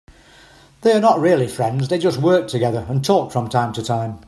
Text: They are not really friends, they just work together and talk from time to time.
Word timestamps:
They 0.81 0.93
are 0.93 0.99
not 0.99 1.19
really 1.19 1.47
friends, 1.47 1.87
they 1.89 1.99
just 1.99 2.17
work 2.17 2.47
together 2.47 2.87
and 2.89 3.05
talk 3.05 3.31
from 3.31 3.49
time 3.49 3.71
to 3.73 3.83
time. 3.83 4.19